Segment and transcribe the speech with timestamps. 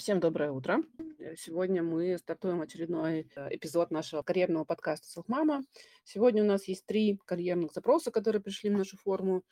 [0.00, 0.82] Всем доброе утро.
[1.18, 5.62] Э, сегодня мы стартуем очередной э, эпизод нашего карьерного подкаста «Селфмама».
[6.04, 9.42] Сегодня у нас есть три карьерных запроса, которые пришли в нашу форму,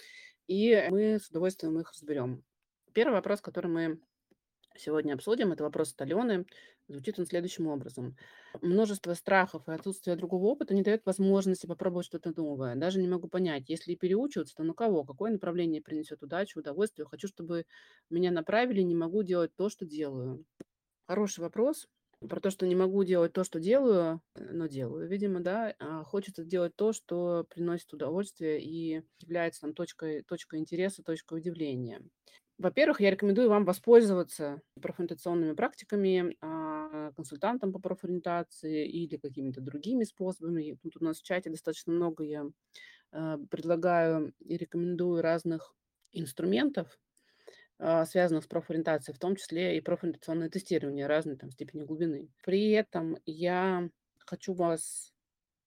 [0.47, 2.43] и мы с удовольствием их разберем.
[2.95, 4.01] Первый вопрос, который мы
[4.81, 6.47] сегодня обсудим, это вопрос от Алены.
[6.89, 8.17] Звучит он следующим образом.
[8.63, 12.77] Множество страхов и отсутствие другого опыта не дает возможности попробовать что-то новое.
[12.77, 15.05] Даже не могу понять, если переучиваться, то на кого?
[15.05, 17.07] Какое направление принесет удачу, удовольствие?
[17.07, 17.67] Хочу, чтобы
[18.09, 20.45] меня направили, не могу делать то, что делаю.
[21.07, 21.89] Хороший вопрос.
[22.21, 25.75] Про то, что не могу делать то, что делаю, но делаю, видимо, да.
[25.79, 32.03] А хочется делать то, что приносит удовольствие и является там точкой, точкой интереса, точкой удивления.
[32.59, 40.77] Во-первых, я рекомендую вам воспользоваться профориентационными практиками, а, консультантом по профориентации или какими-то другими способами.
[40.83, 42.47] Тут у нас в чате достаточно много я
[43.13, 45.77] а, предлагаю и рекомендую разных
[46.13, 46.99] инструментов,
[47.79, 52.31] а, связанных с профориентацией, в том числе и профориентационное тестирование разной там степени глубины.
[52.45, 53.91] При этом я
[54.27, 55.13] хочу вас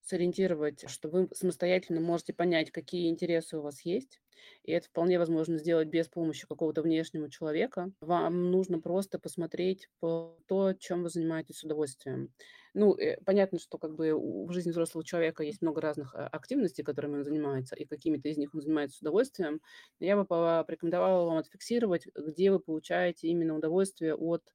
[0.01, 4.19] сориентировать, что вы самостоятельно можете понять, какие интересы у вас есть.
[4.63, 7.91] И это вполне возможно сделать без помощи какого-то внешнего человека.
[8.01, 12.33] Вам нужно просто посмотреть по то, чем вы занимаетесь с удовольствием.
[12.73, 16.83] Ну, э, понятно, что как бы в жизни взрослого человека есть много разных а, активностей,
[16.83, 19.61] которыми он занимается, и какими-то из них он занимается с удовольствием.
[19.99, 24.53] Но я бы порекомендовала вам отфиксировать, где вы получаете именно удовольствие от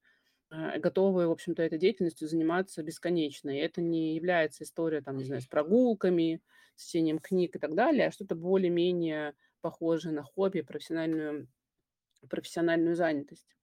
[0.51, 3.51] готовы, в общем-то, этой деятельностью заниматься бесконечно.
[3.51, 6.41] И это не является история, там, не знаю, с прогулками,
[6.77, 11.49] с чтением книг и так далее, а что-то более-менее похожее на хобби, профессиональную,
[12.29, 13.57] профессиональную занятость.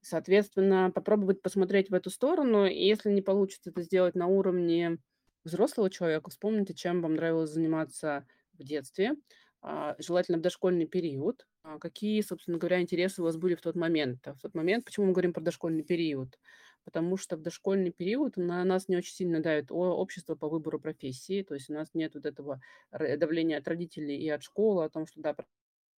[0.00, 4.98] Соответственно, попробовать посмотреть в эту сторону, и если не получится это сделать на уровне
[5.44, 9.12] взрослого человека, вспомните, чем вам нравилось заниматься в детстве,
[9.60, 11.46] а, желательно в дошкольный период,
[11.80, 14.26] какие, собственно говоря, интересы у вас были в тот момент.
[14.26, 16.38] А в тот момент, почему мы говорим про дошкольный период?
[16.84, 21.42] Потому что в дошкольный период на нас не очень сильно давит общество по выбору профессии,
[21.42, 22.60] то есть у нас нет вот этого
[22.90, 25.36] давления от родителей и от школы о том, что да,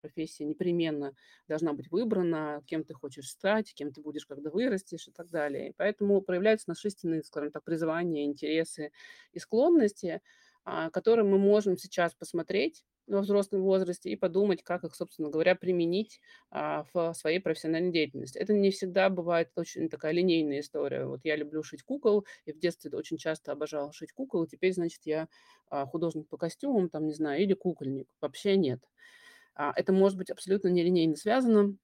[0.01, 1.13] профессия непременно
[1.47, 5.69] должна быть выбрана, кем ты хочешь стать, кем ты будешь, когда вырастешь и так далее.
[5.69, 8.91] И поэтому проявляются наши скажем так, призвания, интересы
[9.31, 10.21] и склонности,
[10.91, 16.21] которые мы можем сейчас посмотреть во взрослом возрасте и подумать, как их, собственно говоря, применить
[16.51, 18.37] а, в своей профессиональной деятельности.
[18.37, 21.05] Это не всегда бывает очень такая линейная история.
[21.05, 24.73] Вот я люблю шить кукол, и в детстве очень часто обожала шить кукол, и теперь,
[24.73, 25.27] значит, я
[25.69, 28.07] а, художник по костюмам, там, не знаю, или кукольник.
[28.21, 28.79] Вообще нет.
[29.55, 31.75] А, это может быть абсолютно нелинейно связано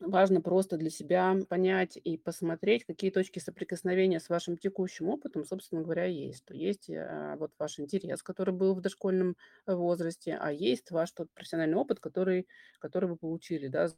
[0.00, 5.82] важно просто для себя понять и посмотреть, какие точки соприкосновения с вашим текущим опытом, собственно
[5.82, 6.44] говоря, есть.
[6.44, 11.28] То есть э, вот ваш интерес, который был в дошкольном возрасте, а есть ваш тот
[11.34, 12.46] профессиональный опыт, который,
[12.80, 13.88] который вы получили, да,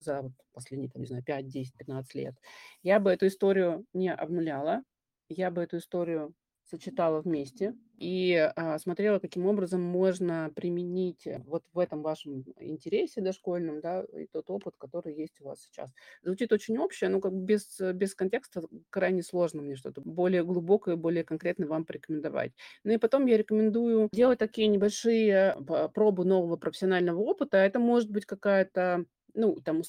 [0.00, 2.34] за последние, там, не знаю, 5, 10, 15 лет.
[2.82, 4.82] Я бы эту историю не обнуляла,
[5.28, 6.34] я бы эту историю
[6.64, 13.82] сочетала вместе и а, смотрела, каким образом можно применить вот в этом вашем интересе дошкольном,
[13.82, 15.90] да, и тот опыт, который есть у вас сейчас.
[16.22, 20.96] Звучит очень общее, но как бы без, без контекста крайне сложно мне что-то более глубокое,
[20.96, 22.52] более конкретно вам порекомендовать.
[22.84, 27.58] Ну и потом я рекомендую делать такие небольшие а, пробы нового профессионального опыта.
[27.58, 29.82] Это может быть какая-то ну, там,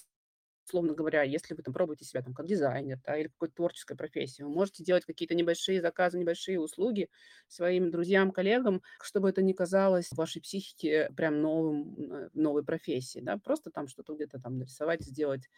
[0.66, 4.44] условно говоря, если вы там пробуете себя там как дизайнер, да, или какой-то творческой профессии,
[4.44, 7.09] вы можете делать какие-то небольшие заказы, небольшие услуги
[7.47, 13.72] своим друзьям, коллегам, чтобы это не казалось вашей психике прям новым, новой профессией, да, просто
[13.72, 15.49] там что-то где-то там нарисовать, сделать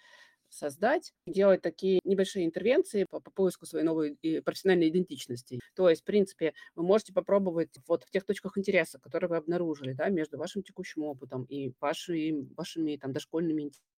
[0.49, 5.59] создать, делать такие небольшие интервенции по, по поиску своей новой профессиональной идентичности.
[5.75, 9.93] То есть, в принципе, вы можете попробовать вот в тех точках интереса, которые вы обнаружили,
[9.93, 13.92] да, между вашим текущим опытом и вашими, вашими там дошкольными интересами.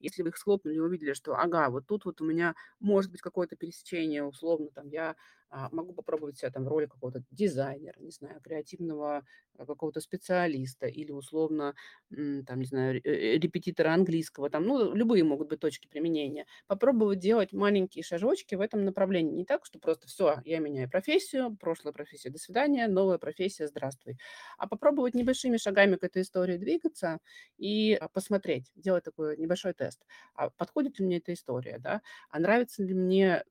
[0.00, 3.20] Если вы их схлопнули и увидели, что, ага, вот тут вот у меня может быть
[3.20, 5.16] какое-то пересечение, условно, там, я
[5.50, 9.24] могу попробовать себя там в роли какого-то дизайнера, не знаю, креативного
[9.56, 11.74] а, какого-то специалиста или условно,
[12.10, 16.46] там, не знаю, э, репетитора английского, там, ну, любые могут быть точки применения.
[16.66, 19.32] Попробовать делать маленькие шажочки в этом направлении.
[19.34, 24.16] Не так, что просто все, я меняю профессию, прошлая профессия, до свидания, новая профессия, здравствуй.
[24.58, 27.18] А попробовать небольшими шагами к этой истории двигаться
[27.56, 30.04] и а, посмотреть, делать такой небольшой тест.
[30.34, 32.02] А подходит ли мне эта история, да?
[32.30, 33.44] А нравится ли мне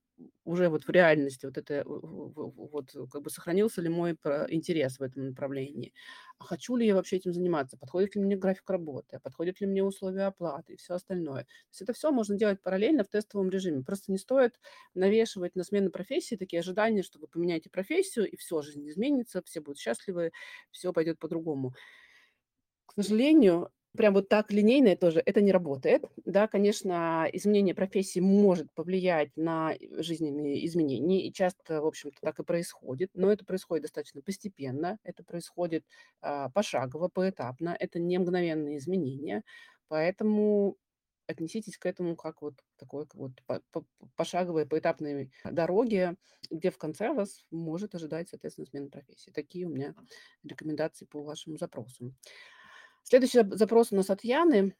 [0.45, 4.11] уже вот в реальности вот это вот как бы сохранился ли мой
[4.49, 5.93] интерес в этом направлении,
[6.39, 9.83] а хочу ли я вообще этим заниматься, подходит ли мне график работы, подходят ли мне
[9.83, 11.43] условия оплаты и все остальное.
[11.43, 13.83] То есть это все можно делать параллельно в тестовом режиме.
[13.83, 14.59] Просто не стоит
[14.93, 19.61] навешивать на смену профессии такие ожидания, что вы поменяете профессию, и все, жизнь изменится, все
[19.61, 20.31] будут счастливы,
[20.71, 21.73] все пойдет по-другому.
[22.85, 26.05] К сожалению, прям вот так линейное тоже это не работает.
[26.25, 32.43] Да, конечно, изменение профессии может повлиять на жизненные изменения, и часто, в общем-то, так и
[32.43, 35.85] происходит, но это происходит достаточно постепенно, это происходит
[36.21, 39.43] а, пошагово, поэтапно, это не мгновенные изменения,
[39.89, 40.77] поэтому
[41.27, 43.31] отнеситесь к этому как вот такой вот
[44.15, 46.15] пошаговой, поэтапной дороге,
[46.49, 49.31] где в конце вас может ожидать, соответственно, смена профессии.
[49.31, 49.93] Такие у меня
[50.43, 52.13] рекомендации по вашему запросу.
[53.09, 54.75] Следующий запрос у нас от Яны.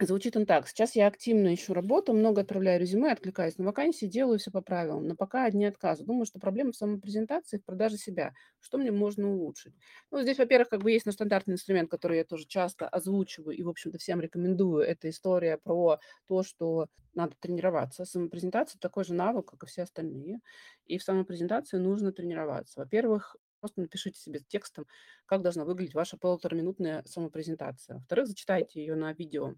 [0.00, 0.66] Звучит он так.
[0.66, 5.06] Сейчас я активно ищу работу, много отправляю резюме, откликаюсь на вакансии, делаю все по правилам,
[5.06, 6.02] но пока одни отказы.
[6.02, 8.32] Думаю, что проблема в самопрезентации, в продаже себя.
[8.58, 9.74] Что мне можно улучшить?
[10.10, 13.62] Ну, здесь, во-первых, как бы есть наш стандартный инструмент, который я тоже часто озвучиваю и,
[13.62, 14.82] в общем-то, всем рекомендую.
[14.82, 18.06] Это история про то, что надо тренироваться.
[18.06, 20.40] Самопрезентация такой же навык, как и все остальные.
[20.86, 22.80] И в самопрезентации нужно тренироваться.
[22.80, 24.88] Во-первых, Просто напишите себе текстом,
[25.24, 27.98] как должна выглядеть ваша полутораминутная самопрезентация.
[27.98, 29.54] Во-вторых, зачитайте ее на видео.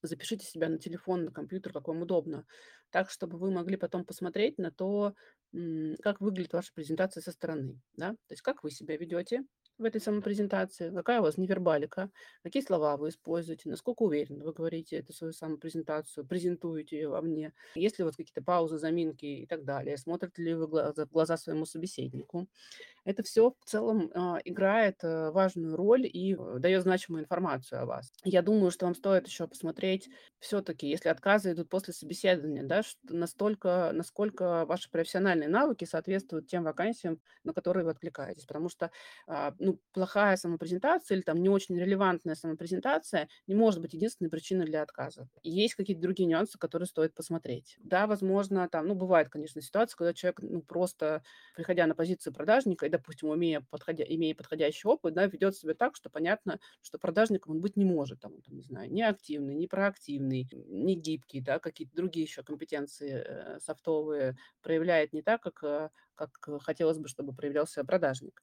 [0.00, 2.46] Запишите себя на телефон, на компьютер, как вам удобно,
[2.90, 5.12] так, чтобы вы могли потом посмотреть на то,
[6.02, 7.80] как выглядит ваша презентация со стороны.
[7.94, 8.10] Да?
[8.12, 9.42] То есть как вы себя ведете,
[9.80, 12.10] в этой самопрезентации, какая у вас невербалика,
[12.42, 17.54] какие слова вы используете, насколько уверенно вы говорите эту свою самопрезентацию, презентуете ее во мне,
[17.74, 21.64] есть ли вас какие-то паузы, заминки и так далее, смотрите ли вы в глаза своему
[21.64, 22.46] собеседнику.
[23.04, 27.86] Это все в целом э, играет э, важную роль и э, дает значимую информацию о
[27.86, 28.12] вас.
[28.24, 30.08] Я думаю, что вам стоит еще посмотреть
[30.38, 37.20] все-таки, если отказы идут после собеседования, да, настолько, насколько ваши профессиональные навыки соответствуют тем вакансиям,
[37.44, 38.44] на которые вы откликаетесь.
[38.46, 38.90] Потому что
[39.26, 44.66] э, ну, плохая самопрезентация или там не очень релевантная самопрезентация не может быть единственной причиной
[44.66, 45.28] для отказа.
[45.42, 47.76] Есть какие-то другие нюансы, которые стоит посмотреть.
[47.80, 51.22] Да, возможно, там, ну, бывает, конечно, ситуация, когда человек, ну, просто,
[51.54, 56.10] приходя на позицию продажника допустим, имея, подходя, имея подходящий опыт, да, ведет себя так, что
[56.10, 60.48] понятно, что продажником он быть не может, там, там не знаю, не активный, не проактивный,
[60.52, 66.30] не гибкий, да, какие-то другие еще компетенции э, софтовые проявляет не так, как, э, как
[66.62, 68.42] хотелось бы, чтобы проявлялся продажник.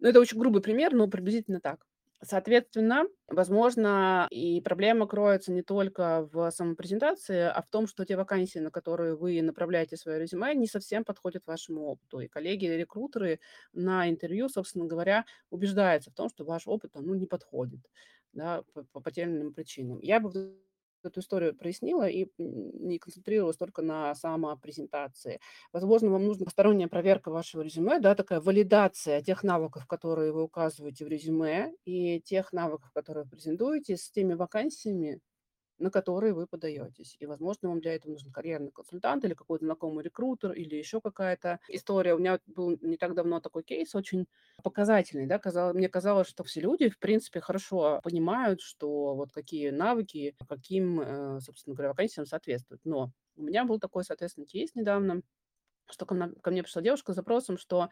[0.00, 1.86] Ну, это очень грубый пример, но приблизительно так.
[2.24, 8.58] Соответственно, возможно, и проблема кроется не только в самопрезентации, а в том, что те вакансии,
[8.60, 12.20] на которые вы направляете свое резюме, не совсем подходят вашему опыту.
[12.20, 13.40] И коллеги или рекрутеры
[13.74, 17.80] на интервью, собственно говоря, убеждаются в том, что ваш опыт ну, не подходит
[18.32, 18.62] да,
[18.92, 20.00] по, по, тем причинам.
[20.00, 20.30] Я бы
[21.04, 25.40] эту историю прояснила и не концентрировалась только на самопрезентации.
[25.72, 31.04] Возможно, вам нужна посторонняя проверка вашего резюме, да, такая валидация тех навыков, которые вы указываете
[31.04, 35.20] в резюме, и тех навыков, которые вы презентуете, с теми вакансиями,
[35.78, 37.16] на которые вы подаетесь.
[37.18, 41.60] И, возможно, вам для этого нужен карьерный консультант или какой-то знакомый рекрутер или еще какая-то
[41.68, 42.14] история.
[42.14, 44.26] У меня был не так давно такой кейс очень
[44.62, 45.26] показательный.
[45.26, 45.38] Да?
[45.38, 51.00] Казалось, мне казалось, что все люди, в принципе, хорошо понимают, что вот какие навыки, каким,
[51.00, 52.82] э, собственно говоря, вакансиям соответствуют.
[52.84, 55.22] Но у меня был такой, соответственно, кейс недавно,
[55.90, 57.88] что ко мне, ко мне пришла девушка с запросом, что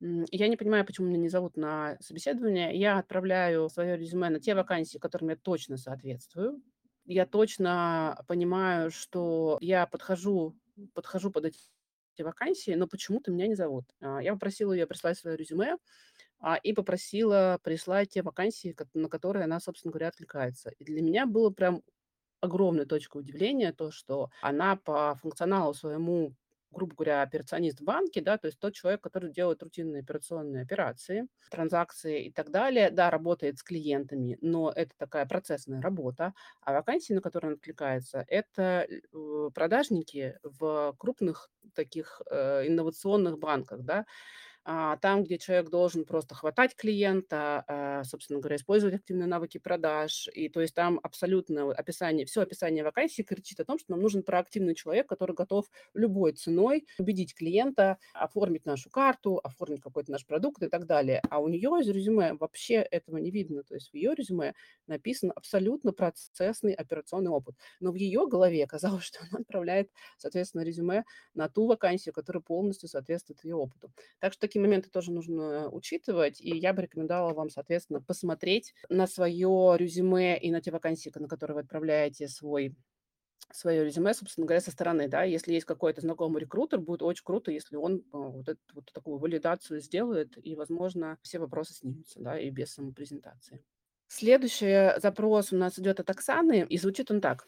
[0.00, 2.76] я не понимаю, почему меня не зовут на собеседование.
[2.76, 6.60] Я отправляю свое резюме на те вакансии, которым я точно соответствую
[7.04, 10.56] я точно понимаю, что я подхожу,
[10.94, 11.58] подхожу под эти
[12.22, 13.84] вакансии, но почему-то меня не зовут.
[14.00, 15.76] А, я попросила ее прислать свое резюме
[16.40, 20.70] а, и попросила прислать те вакансии, на которые она, собственно говоря, откликается.
[20.78, 21.82] И для меня было прям
[22.40, 26.34] огромной точкой удивления то, что она по функционалу своему
[26.72, 31.28] грубо говоря, операционист в банке, да, то есть тот человек, который делает рутинные операционные операции,
[31.50, 37.12] транзакции и так далее, да, работает с клиентами, но это такая процессная работа, а вакансии,
[37.12, 44.06] на которые он откликается, это э, продажники в крупных таких э, инновационных банках, да,
[44.64, 50.28] там, где человек должен просто хватать клиента, а, собственно говоря, использовать активные навыки продаж.
[50.34, 54.22] И то есть там абсолютно описание, все описание вакансии кричит о том, что нам нужен
[54.22, 60.62] проактивный человек, который готов любой ценой убедить клиента, оформить нашу карту, оформить какой-то наш продукт
[60.62, 61.20] и так далее.
[61.30, 63.64] А у нее из резюме вообще этого не видно.
[63.64, 64.54] То есть в ее резюме
[64.86, 67.56] написан абсолютно процессный операционный опыт.
[67.80, 71.04] Но в ее голове оказалось, что она отправляет, соответственно, резюме
[71.34, 73.92] на ту вакансию, которая полностью соответствует ее опыту.
[74.20, 79.06] Так что такие моменты тоже нужно учитывать, и я бы рекомендовала вам, соответственно, посмотреть на
[79.06, 82.76] свое резюме и на те вакансии, на которые вы отправляете свой
[83.50, 87.50] свое резюме, собственно говоря, со стороны, да, если есть какой-то знакомый рекрутер, будет очень круто,
[87.50, 92.38] если он а, вот, эту, вот такую валидацию сделает, и, возможно, все вопросы снимутся, да,
[92.38, 93.64] и без самопрезентации.
[94.08, 97.46] Следующий запрос у нас идет от Оксаны, и звучит он так.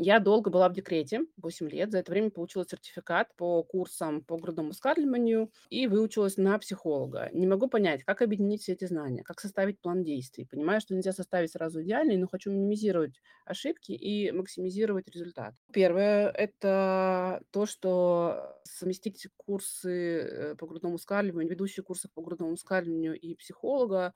[0.00, 1.90] Я долго была в декрете, 8 лет.
[1.90, 7.30] За это время получила сертификат по курсам по грудному вскармливанию и выучилась на психолога.
[7.32, 10.46] Не могу понять, как объединить все эти знания, как составить план действий.
[10.46, 15.54] Понимаю, что нельзя составить сразу идеальный, но хочу минимизировать ошибки и максимизировать результат.
[15.72, 23.18] Первое– это то, что совместить курсы э, по грудному вскармливанию, ведущие курсы по грудному вскармливанию
[23.18, 24.14] и психолога,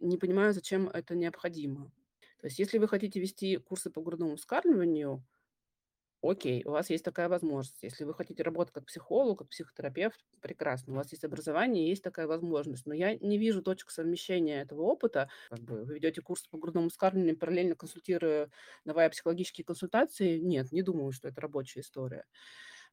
[0.00, 1.90] не понимаю, зачем это необходимо.
[2.40, 5.24] То есть если вы хотите вести курсы по грудному вскармливанию,
[6.22, 7.82] окей, у вас есть такая возможность.
[7.82, 12.26] Если вы хотите работать как психолог, как психотерапевт, прекрасно, у вас есть образование, есть такая
[12.26, 12.86] возможность.
[12.86, 15.30] Но я не вижу точек совмещения этого опыта.
[15.48, 18.50] Как бы вы ведете курсы по грудному вскармливанию, параллельно консультируя,
[18.84, 20.38] давая психологические консультации.
[20.38, 22.24] Нет, не думаю, что это рабочая история.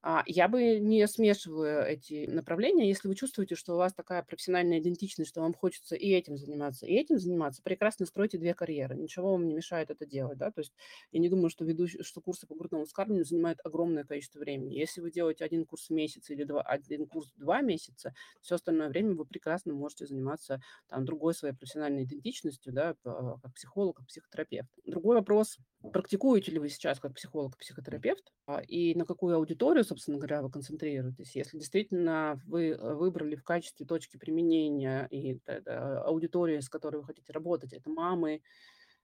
[0.07, 2.87] А, я бы не смешивала эти направления.
[2.87, 6.85] Если вы чувствуете, что у вас такая профессиональная идентичность, что вам хочется и этим заниматься,
[6.85, 8.95] и этим заниматься, прекрасно стройте две карьеры.
[8.95, 10.37] Ничего вам не мешает это делать.
[10.37, 10.51] Да?
[10.51, 10.73] То есть
[11.11, 14.75] я не думаю, что, ведущие, что курсы по грудному вскармливанию занимают огромное количество времени.
[14.75, 18.55] Если вы делаете один курс в месяц или два, один курс в два месяца, все
[18.55, 24.05] остальное время вы прекрасно можете заниматься там, другой своей профессиональной идентичностью, да, как психолог, как
[24.05, 24.69] психотерапевт.
[24.85, 25.57] Другой вопрос,
[25.91, 30.49] практикуете ли вы сейчас как психолог, психотерапевт, а, и на какую аудиторию, собственно говоря, вы
[30.49, 31.35] концентрируетесь.
[31.35, 37.33] Если действительно вы э, выбрали в качестве точки применения и аудитории, с которой вы хотите
[37.33, 38.41] работать, это мамы,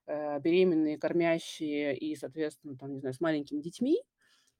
[0.06, 4.02] э, беременные, кормящие и, соответственно, там, не знаю, с маленькими детьми,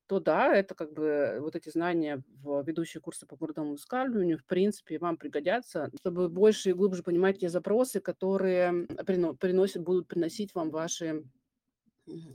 [0.07, 4.45] то да, это как бы вот эти знания в ведущие курсы по грудному вскармливанию, в
[4.45, 10.71] принципе, вам пригодятся, чтобы больше и глубже понимать те запросы, которые приносят, будут приносить вам
[10.71, 11.25] ваши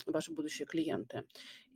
[0.05, 1.23] ваши будущие клиенты.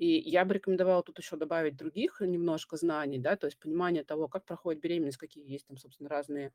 [0.01, 4.27] И я бы рекомендовала тут еще добавить других немножко знаний, да, то есть понимание того,
[4.27, 6.51] как проходит беременность, какие есть там, собственно, разные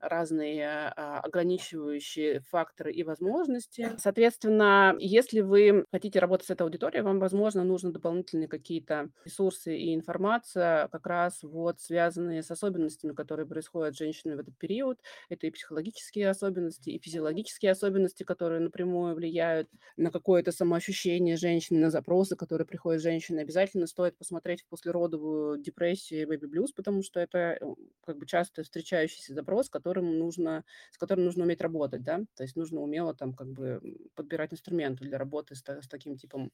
[0.00, 3.90] разные а, ограничивающие факторы и возможности.
[3.98, 9.94] Соответственно, если вы хотите работать с этой аудиторией, вам, возможно, нужны дополнительные какие-то ресурсы и
[9.94, 15.00] информация, как раз вот связанные с особенностями, которые происходят с женщинами в этот период.
[15.28, 21.90] Это и психологические особенности, и физиологические особенности, которые напрямую влияют на какое-то самоощущение женщины, на
[21.90, 23.40] запросы, которые приходят женщины.
[23.40, 27.60] Обязательно стоит посмотреть в послеродовую депрессию и бэби-блюз, потому что это э,
[28.04, 32.56] как бы часто встречающийся запрос, которым нужно, с которым нужно уметь работать, да, то есть
[32.56, 33.80] нужно умело там как бы
[34.14, 36.52] подбирать инструменты для работы с, с таким типом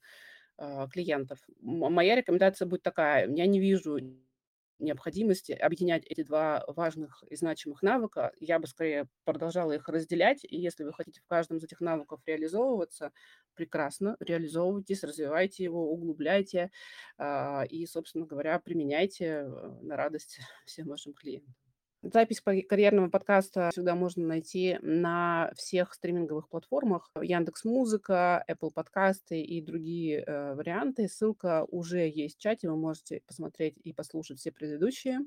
[0.57, 1.39] э, клиентов.
[1.61, 3.99] Моя рекомендация будет такая, я не вижу
[4.79, 8.31] необходимости объединять эти два важных и значимых навыка.
[8.39, 12.21] Я бы скорее продолжала их разделять, и если вы хотите в каждом из этих навыков
[12.25, 13.11] реализовываться,
[13.53, 16.71] прекрасно, реализовывайтесь, развивайте его, углубляйте
[17.17, 19.45] э, и, собственно говоря, применяйте э,
[19.81, 21.55] на радость всем вашим клиентам.
[22.13, 27.11] Запись карьерного подкаста всегда можно найти на всех стриминговых платформах.
[27.21, 31.09] Яндекс Музыка, Apple подкасты и другие э, варианты.
[31.09, 35.19] Ссылка уже есть в чате, вы можете посмотреть и послушать все предыдущие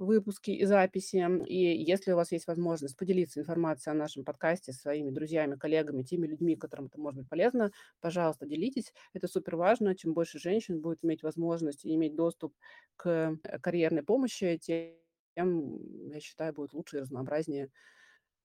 [0.00, 1.24] выпуски и записи.
[1.46, 6.02] И если у вас есть возможность поделиться информацией о нашем подкасте со своими друзьями, коллегами,
[6.02, 8.92] теми людьми, которым это может быть полезно, пожалуйста, делитесь.
[9.12, 9.94] Это супер важно.
[9.94, 12.56] Чем больше женщин будет иметь возможность и иметь доступ
[12.96, 13.06] к
[13.44, 14.96] э, карьерной помощи, тем
[15.34, 17.70] тем, я считаю, будет лучше и разнообразнее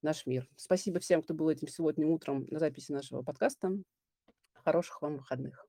[0.01, 0.47] наш мир.
[0.55, 3.71] Спасибо всем, кто был этим сегодня утром на записи нашего подкаста.
[4.53, 5.66] Хороших вам выходных.